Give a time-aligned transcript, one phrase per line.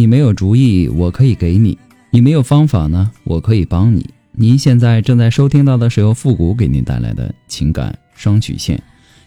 [0.00, 1.76] 你没有主意，我可以给你；
[2.08, 4.08] 你没有方法呢，我可以帮你。
[4.32, 8.82] 您现在正在收听到的是由复古给您带来的情感双曲线，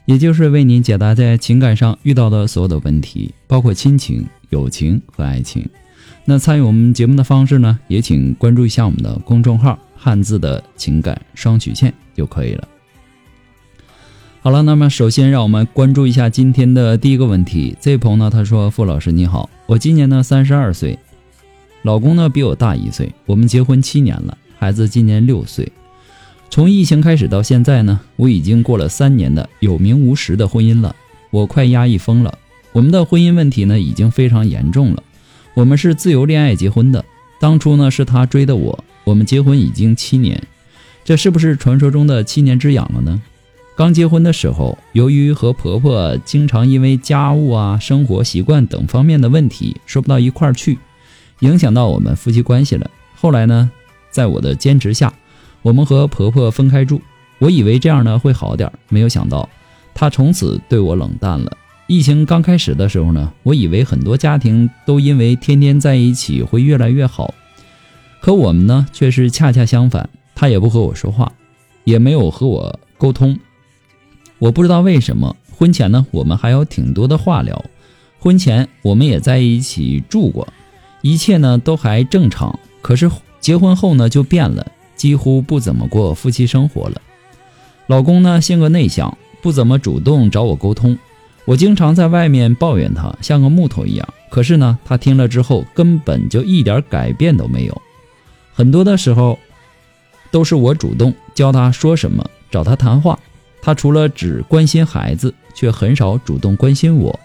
[0.05, 5.63] 也就是为您解答在情感上遇到的所有的问题，包括亲情、友情和爱情。
[6.25, 12.67] 那参与我们节目的方式呢，也请关注一下我们的公众号“汉字的情感双曲线”就可以了。
[14.43, 17.77] 好了，那么首先让我们关注一下今天的第一个问题。
[17.79, 20.99] 这位朋友呢，他说：“傅老师你好，我今年呢三十二岁，
[21.83, 25.71] 老公呢比我大一岁，我们结婚七年了，孩子今年六岁。
[26.49, 30.93] 从疫情开始到现在呢，我已经过了三年的有名无实的婚姻了，
[31.31, 32.37] 我快压抑疯了。
[32.73, 35.01] 我们的婚姻问题呢已经非常严重了。
[35.53, 37.05] 我们是自由恋爱结婚的，
[37.39, 40.43] 当初呢是他追的我，我们结婚已经七年，
[41.05, 43.21] 这是不是传说中的七年之痒了呢？”
[43.75, 50.77] 刚结婚的时候，由于和婆婆经常因为家务啊、生活习惯等方面的问题说不到一块儿去，
[51.39, 52.89] 影响到我们夫妻关系了。
[53.15, 53.71] 后来呢，
[54.11, 55.11] 在我的坚持下，
[55.63, 57.01] 我们和婆婆分开住。
[57.39, 59.49] 我以为这样呢会好点，没有想到
[59.95, 61.57] 她从此对我冷淡了。
[61.87, 67.33] 疫情刚开始的时候呢，我以为很多家庭都因为天天在一起会越来越好，
[68.21, 70.07] 可我们呢却是恰恰相反。
[70.35, 71.31] 她也不和我说话，
[71.85, 73.35] 也没有和我沟通。
[74.43, 77.63] 我不知道为什么婚前呢，我们还有挺多的话聊。
[78.19, 80.45] 婚前我们也在一起住过，
[81.01, 82.59] 一切呢都还正常。
[82.81, 83.09] 可是
[83.39, 87.01] 结婚后呢就变了，几乎不怎么过夫妻生活了。
[87.87, 90.97] 老公呢性格内向，不怎么主动找我沟通。
[91.45, 97.81] 我经常在外面抱怨他像个木头一样，可是呢他听了之后根本就一点改变都没有。
[98.53, 99.39] 很多的时候
[100.31, 103.17] 都是我主动教他说什么，找他谈话。
[103.65, 107.17] 他除了只关心孩子，却很少主动关心我。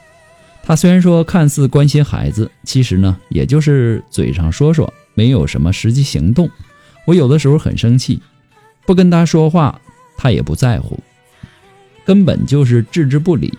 [0.62, 6.48] 他虽然说看似关心孩子，其实呢，也就是嘴上说说，没有什么实际行动。
[7.06, 8.22] 我有的时候很生气，
[8.86, 9.80] 不跟他说话，
[10.16, 11.00] 他也不在乎，
[12.04, 13.52] 根本就是置之不理，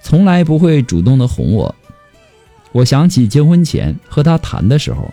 [0.00, 1.74] 从来不会主动的哄我。
[2.70, 5.12] 我想起结婚前和他谈的时候，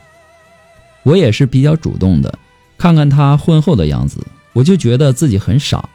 [1.02, 2.38] 我也是比较主动的。
[2.78, 4.20] 看看他婚后的样子，
[4.54, 5.90] 我就觉得自己很傻。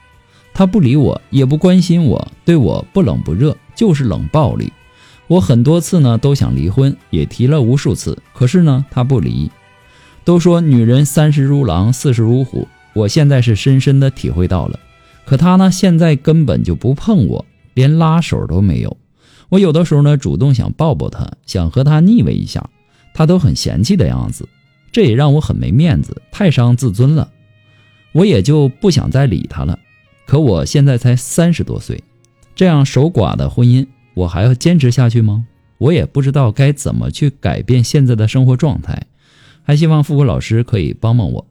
[0.61, 4.71] 他不理我，也不关心我，对我不冷不热，就是冷暴力。
[5.27, 9.51] 我很多次呢都想离婚，也提了无数次，可是呢他不离。
[10.23, 14.79] 都说女人三十如狼，四十如虎，我现在是深深的体会到了。
[15.25, 18.95] 可他呢现在根本就不碰我，连拉手都没有。
[19.49, 22.69] 我有的时候呢主动想抱抱他，想和他腻歪一下，
[23.15, 24.47] 他都很嫌弃的样子，
[24.93, 27.31] 这也让我很没面子，太伤自尊了。
[28.13, 29.79] 我也就不想再理他了。
[30.31, 32.05] 可我现在才三十多岁，
[32.55, 35.45] 这样守寡的婚姻，我还要坚持下去吗？
[35.79, 39.09] 我也不知道该怎么去改变现在的生活状态，
[39.65, 41.47] 还希望富国老师可以帮帮我。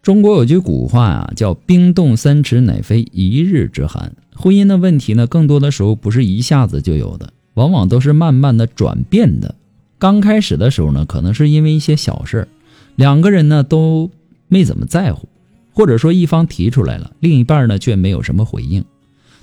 [0.00, 4.16] 中国有句古话呀，叫“冰冻三尺，乃非一日之寒”。
[4.34, 9.56] 婚姻的问题呢，更多的时候不是一下子就有的，往往都是慢慢的转变的。
[9.98, 12.48] 刚开始的时候呢，可能是因为一些小事
[12.96, 14.10] 两个人呢都。
[14.48, 15.28] 没怎么在乎，
[15.72, 18.84] 或者说一方提出来了，另一半呢却没有什么回应，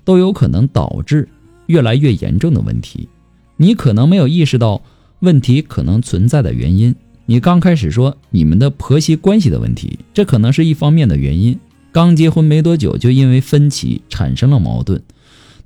[0.04, 1.28] 都有可能导致
[1.68, 3.10] 越来越严重的问题。
[3.58, 4.82] 你可能没有意识到
[5.20, 6.96] 问题可能存在的原因。
[7.26, 11.58] 你刚开始说你们的婆媳关系的问题，这可能是一方面的原因。
[11.92, 15.02] 刚结婚没多久就因为分歧产生了矛盾，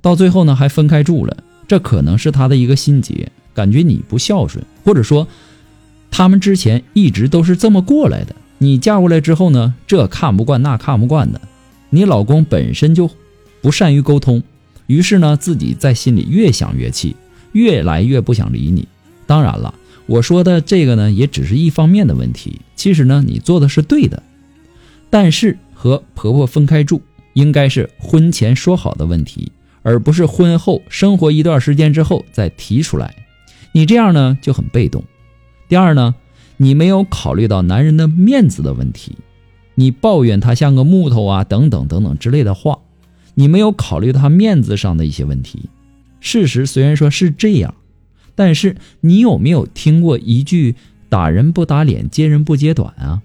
[0.00, 1.36] 到最后呢还分开住了，
[1.66, 5.26] 这可能是他的一个心结，感觉你不孝顺，或者说
[6.10, 8.34] 他们之前一直都是这么过来的。
[8.58, 11.40] 你嫁过来之后呢，这看不惯那看不惯的，
[11.90, 13.10] 你老公本身就
[13.60, 14.42] 不善于沟通，
[14.86, 17.14] 于是呢自己在心里越想越气，
[17.52, 18.88] 越来越不想理你。
[19.26, 19.74] 当然了，
[20.06, 24.22] 我说的这个呢也只是一方面的问题，其实呢你做的是对的，
[25.10, 27.02] 但是和婆婆分开住
[27.34, 33.14] 应该是婚前说好的问题，而不是婚后生活一段时间之后再提出来，
[33.72, 35.04] 你这样呢就很被动。
[35.68, 36.14] 第二呢。
[36.56, 39.16] 你没有考虑到男人的面子的问题，
[39.74, 42.78] 你抱怨他像个木头啊，等等等等之类的话，
[43.34, 45.68] 你没有考虑他面子上的一些问题。
[46.20, 47.74] 事实虽然说是这样，
[48.34, 50.74] 但是你有没有听过一句
[51.08, 53.22] “打人不打脸，揭人不揭短”啊？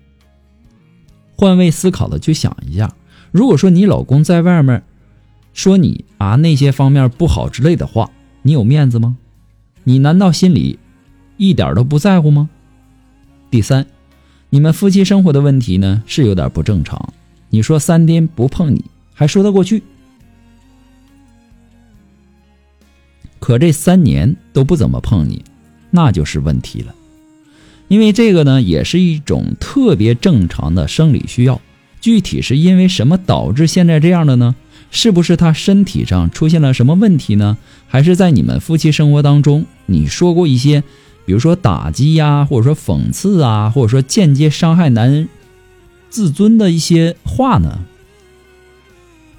[1.37, 2.93] 换位思考的去想一下，
[3.31, 4.83] 如果说你老公在外面
[5.53, 8.11] 说你啊那些方面不好之类的话，
[8.43, 9.17] 你有面子吗？
[9.83, 10.77] 你难道心里
[11.37, 12.49] 一点都不在乎吗？
[13.51, 13.85] 第三，
[14.49, 17.13] 你们夫妻生活的问题呢是有点不正常。
[17.49, 19.83] 你说三天不碰你还说得过去，
[23.39, 25.43] 可这三年都不怎么碰你，
[25.89, 26.95] 那就是问题了。
[27.89, 31.59] 因为这个呢也是一种特别正常的生理需要。
[31.99, 34.55] 具体是因为什么导致现在这样的呢？
[34.91, 37.57] 是不是他身体上出现了什么问题呢？
[37.89, 40.83] 还是在你们夫妻生活当中，你说过一些，
[41.25, 45.29] 比如说打击呀，或者说讽刺啊，或者说间接伤害男人
[46.09, 47.79] 自尊的一些话呢？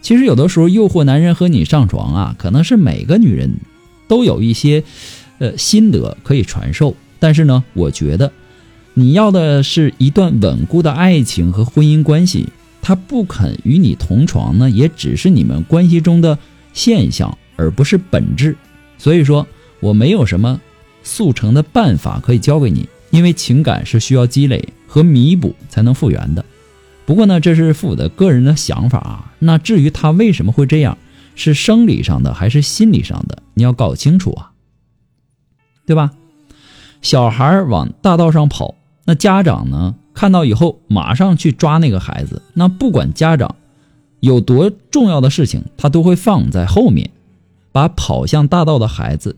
[0.00, 3.50] 其实有的时候诱惑男人和你上床啊，可能是每个女人
[4.08, 4.82] 都有一些
[5.38, 6.96] 呃心得可以传授。
[7.20, 8.32] 但是呢，我觉得
[8.94, 12.48] 你要的是一段稳固的爱情和婚姻关系。
[12.84, 16.36] 他不肯与你同床呢，也只是你们关系中的
[16.72, 18.56] 现象，而不是本质。
[18.98, 19.46] 所以说，
[19.78, 20.60] 我没有什么
[21.02, 26.44] 速成的办法可以教给你，因为情感是需要积累和弥补才能复原的。
[27.04, 29.32] 不过呢，这是父母的个人的想法啊。
[29.40, 30.96] 那至于他为什么会这样，
[31.34, 34.52] 是生理上的还是心理上的，你要搞清楚啊，
[35.86, 36.12] 对吧？
[37.00, 39.96] 小孩往大道上跑，那家长呢？
[40.14, 42.42] 看到以后，马上去抓那个孩子。
[42.54, 43.56] 那不管家长
[44.20, 47.10] 有多重要的事情，他都会放在后面，
[47.72, 49.36] 把跑向大道的孩子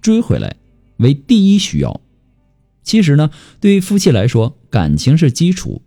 [0.00, 0.56] 追回来
[0.98, 2.00] 为第一需要。
[2.82, 5.82] 其实呢，对于夫妻来说，感情是基础，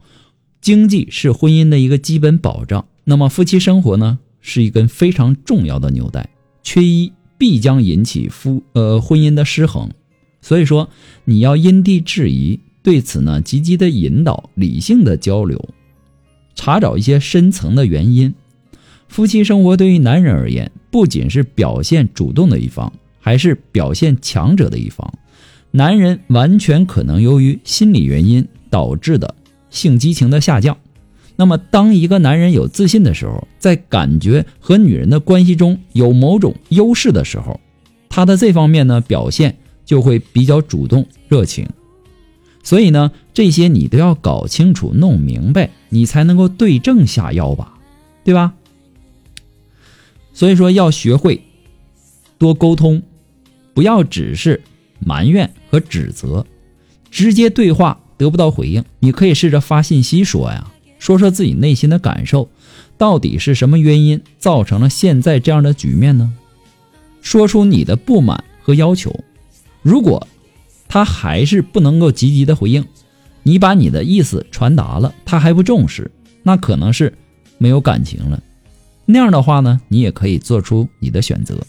[0.61, 2.85] 经济是婚姻的一个基本保障。
[3.05, 6.29] 那么夫妻生活呢，是一根非常重要的纽带，
[6.63, 9.89] 缺一必将引起夫呃婚姻的失衡。
[10.41, 10.89] 所以说，
[11.25, 12.59] 你要因地制宜。
[12.81, 15.69] 对此呢，积极的引导，理性的交流，
[16.55, 18.33] 查找一些深层的原因。
[19.09, 25.13] 夫妻生活对于男人而言，不仅是表现主动的一方，还是表现强者的一方。
[25.71, 29.35] 男人完全可能由于心理原因导致的
[29.69, 30.77] 性激情的下降。
[31.35, 37.59] 那么，当一个男人有自信的时候，在感觉和女人的关系中有某种优势的时候，
[38.09, 41.67] 他的这方面呢表现就会比较主动、热情。
[42.61, 47.77] 所以呢，这些你都要搞清楚、弄明白，你才能够对症下药吧，
[48.25, 48.53] 对吧？
[50.33, 51.41] 所以说要学会
[52.37, 53.01] 多沟通，
[53.73, 54.61] 不要只是
[54.99, 56.45] 埋怨和指责，
[57.09, 62.49] 直接对话得不到回应，你可以试着发信息说呀，说说自己内心的感受，
[62.97, 66.33] 到底是什么原因造成了现在这样的局面呢？
[67.21, 69.23] 说出你的不满和要求，
[69.81, 70.27] 如果。
[70.91, 72.83] 他还是不能够积极的回应，
[73.43, 76.09] 你把你的意思传达了，他还不重视，
[76.41, 77.13] 那可能是
[77.59, 78.41] 没有感情了。
[79.05, 81.59] 那样的话呢，你也可以做出你的选择，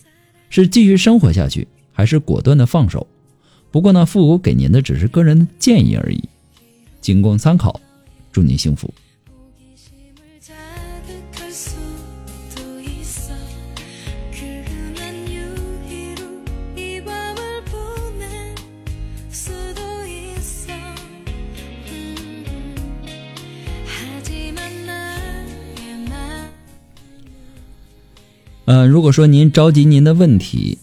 [0.49, 1.69] 是继续生活下去，
[2.01, 3.07] 还是果断的放手。
[3.71, 6.27] 不过呢，父母给您的只是个人的建议而已，
[6.99, 7.79] 仅供参考。
[8.33, 8.91] 祝您幸福。
[28.65, 30.79] 呃，如果说您着急您的问题，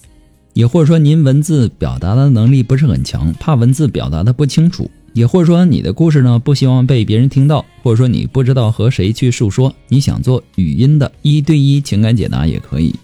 [0.58, 12.96] 也或者说您文字表达的能力不是很强，怕文字表达的不清楚，也或者说你的故事呢不希望被别人听到，或者说你不知道和谁去诉说，你想做语音的一对一情感解答也可以。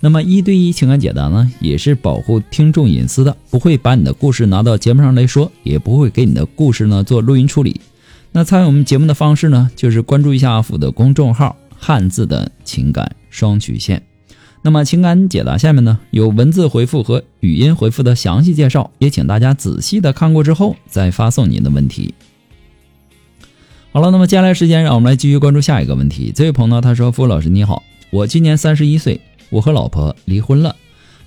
[0.00, 7.78] 那么一对一情感解答呢，也是保护听众隐私的，不会把你的故事拿到节目上来说，也不会给你的故事呢做录音处理。
[8.32, 14.02] 那参与我们节目的方式呢，就是关注一下阿福的公众号“汉字的情感双曲线”。
[14.66, 22.14] 那么情感解答下面呢有文字回复和语音回复的详细介绍，也请大家仔细的看过之后再发送您的问题。
[23.92, 26.32] 好了，那么接下来时间让我们来继续关注下一个问题。
[26.34, 30.74] 这位朋友他说：“付老师你好，我今年三十一岁，我和老婆离婚了。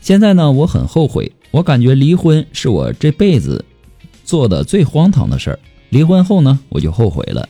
[0.02, 3.64] 现在呢我很后悔，我感觉离婚是我这辈子
[4.26, 5.60] 做的最荒唐的事儿。
[5.90, 7.48] 离婚后呢我就后悔了，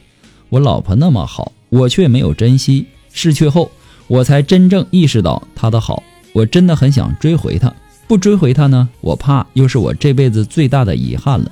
[0.49, 3.71] 我老婆那么好，我却没有珍惜，失去后。”
[4.07, 6.01] 我才真正意识到他的好，
[6.33, 7.73] 我真的很想追回他。
[8.07, 11.51] 不追回他呢，我怕又是我这辈子最大的遗憾了。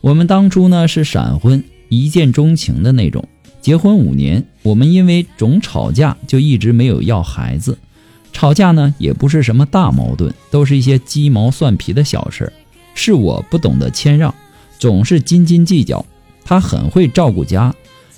[0.00, 3.28] 我们当初呢是闪婚，一见钟情的那种，
[3.60, 7.76] 结婚五年，我们因为总吵架，就一直没有要孩子。
[8.32, 12.52] 吵架呢，也不是什么大矛盾，都是一些鸡毛蒜皮的小事儿。
[12.94, 14.34] 是我不懂得谦让，
[14.78, 16.04] 总是斤斤计较。
[16.44, 17.74] 他很会照顾家，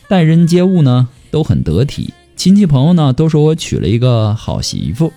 [0.08, 2.12] 待人接物呢都很得体。
[2.40, 5.12] 亲戚朋友呢都说我娶了一个好媳妇。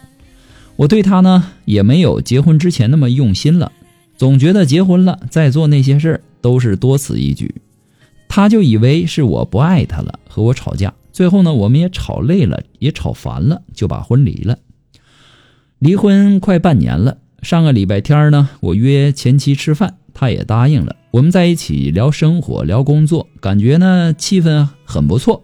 [0.76, 3.72] 我对他呢也没有结婚之前那么用心了，
[4.18, 7.56] 总觉得结婚了再做那些事儿都是多此一举。
[8.28, 10.94] 他就以为是我不爱他了，和我吵架。
[11.14, 14.58] 最后呢，我们也吵累了，也吵烦了，就把婚离了。
[15.80, 20.98] 离婚快半年了，上个礼拜天呢，我约前妻吃饭，她也答应了。
[21.12, 25.42] 我们在一起聊生活，聊工作，感觉呢气氛很不错。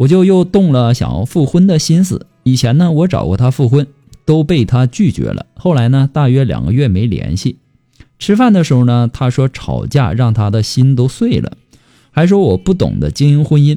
[0.00, 2.26] 我就又动了想要复婚的心思。
[2.42, 3.86] 以前呢，我找过他复婚。
[4.26, 5.46] 都被他拒绝了。
[5.56, 7.56] 后来呢，大约两个月没联系。
[8.16, 11.56] 吃饭的时候呢，他说吵架让他的心都碎了，
[12.12, 13.76] 还说我不懂得经营婚姻。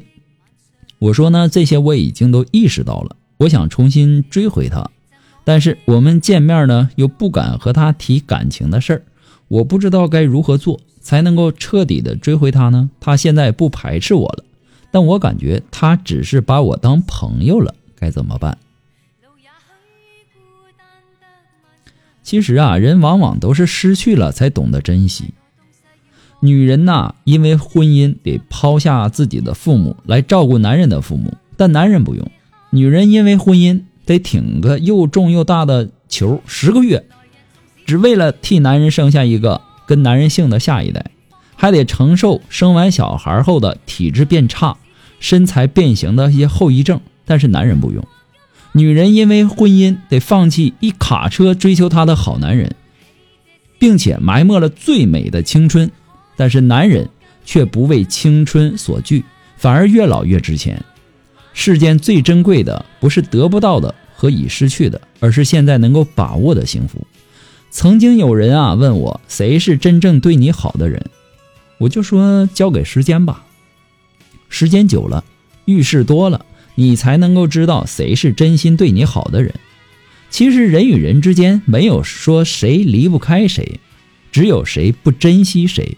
[1.00, 3.15] 我说呢，这些我已经都意识到了。
[3.38, 4.92] 我想重新追回他，
[5.44, 9.01] 但是我们见面呢，又不敢和他提感情的事儿。
[9.48, 12.92] 我不知道该如何做才能够彻底的追回他呢？
[13.00, 14.44] 他现在不排斥我了，
[14.93, 18.59] 但我感觉他只是把我当朋友了，该怎么办？
[22.21, 25.33] 其实啊，人往往都是失去了才懂得珍惜。
[26.41, 32.29] 女人呐，因为婚姻得抛下自己的父母来照顾男人的父母，但男人不用。
[32.69, 37.03] 女人因为婚姻得挺个又重又大的球十个月，
[37.88, 41.09] 只为了替男人生下一个跟男人姓的下一代，
[41.55, 44.77] 还得承受生完小孩后的体质变差、
[45.24, 47.00] 身材变形的一些后遗症。
[47.25, 48.06] 但是男人不用。
[48.74, 52.75] 女人因为婚姻得放弃一卡车追求她的好男人，
[53.80, 55.89] 并且埋没了最美的青春，
[56.36, 57.08] 但是男人
[57.46, 59.24] 却不为青春所惧，
[59.56, 60.84] 反而越老越值钱。
[61.53, 67.08] 世间最珍贵的不是得不到的和已失去的，而是现在能够把握的幸福。
[67.72, 71.01] 曾经有人啊问我，谁是真正对你好的人？
[71.77, 73.46] 我就说交给时间吧。
[74.53, 75.25] 时间久了，
[75.65, 76.45] 遇事多了。
[76.75, 79.55] 你才能够知道谁是真心对你好的人。
[80.29, 83.79] 其实人与人之间没有说谁离不开谁，
[84.31, 85.98] 只有谁不珍惜谁。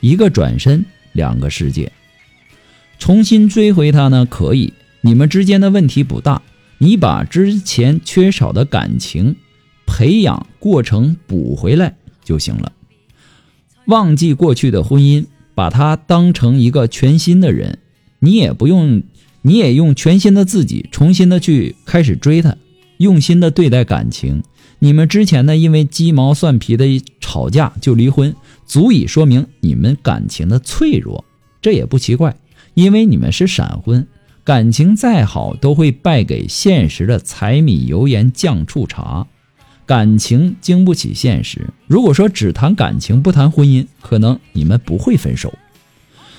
[0.00, 1.90] 一个转身，两个世界。
[2.98, 4.26] 重新追回他呢？
[4.26, 6.42] 可以，你们之间的问题不大。
[6.76, 9.36] 你把之前缺少的感情
[9.86, 12.72] 培养过程补回来就行了。
[13.86, 15.26] 忘记过去的婚姻，
[15.60, 17.80] 把他当成一个全新的人。
[18.20, 19.02] 你也不用。
[19.42, 22.56] 你也用全新的自己重新的去开始追他，
[22.98, 24.42] 用心的对待感情。
[24.78, 26.84] 你们之前呢，因为鸡毛蒜皮的
[27.20, 28.34] 吵架就离婚，
[28.66, 31.24] 足以说明你们感情的脆弱。
[31.62, 32.36] 这也不奇怪，
[32.74, 34.06] 因为你们是闪婚，
[34.44, 39.26] 感情再好都会败给现实的柴米油盐酱醋茶。
[39.90, 41.70] 感情经不起现实。
[41.88, 45.52] 如果说只谈感情不谈婚姻，可能你们不会分手。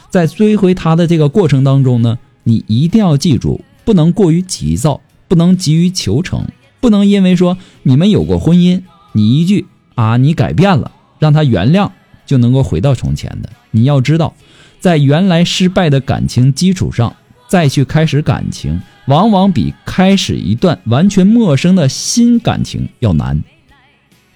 [0.10, 2.18] 在追回他的这个过程当中呢？
[2.44, 6.48] 你一定要记住，不能过于急躁，不能急于求成，
[6.80, 9.66] 不能因为说你们有过婚姻，你一句
[9.96, 10.90] 啊你改变了，
[11.20, 11.92] 让他原谅
[12.26, 13.50] 就能够回到从前的。
[13.72, 14.34] 你要知道，
[14.80, 17.14] 在原来失败的感情基础上
[17.50, 18.80] 再去开始感情，
[19.12, 23.44] 往往比开始一段完全陌生的新感情要难，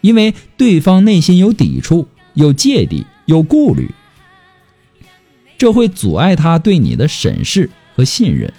[0.02, 3.90] 因为对方内心有抵触、有芥蒂、有顾虑，
[5.58, 7.70] 这会阻碍他对你的审视。
[7.96, 8.52] 和信任，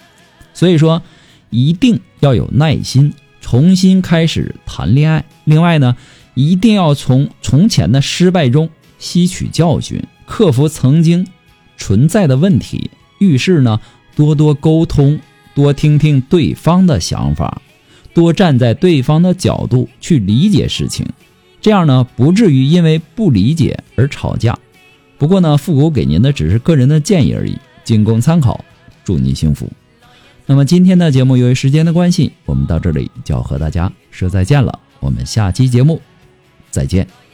[0.55, 1.03] 所以说
[1.51, 5.25] 一定要有耐心，重新开始谈恋爱。
[5.43, 5.95] 另外呢，
[6.33, 11.27] 一定要从从前的失败中吸取教训，克服曾经
[11.77, 12.89] 存在的问题。
[13.19, 13.79] 遇事呢，
[14.15, 15.19] 多多沟通，
[15.57, 17.63] 多听听对方的想法，
[18.13, 21.03] 多站在对方的角度去理解事情，
[21.59, 24.55] 这样呢，不至于因为不理解而吵架。
[25.17, 28.63] 不过呢，复古给您的只是个人的建议而已，仅供参考。
[29.03, 29.67] 祝您幸福。
[30.45, 34.79] 那么今天的节目由于时间的关系，我们到这里就要和大家说再见了。
[34.99, 35.99] 我们下期节目
[36.69, 37.26] 再见。